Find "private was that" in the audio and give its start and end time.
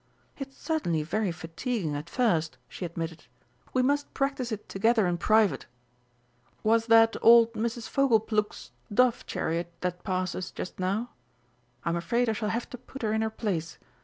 5.19-7.15